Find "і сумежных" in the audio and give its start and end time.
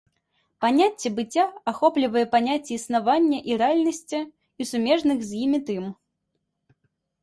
4.29-5.17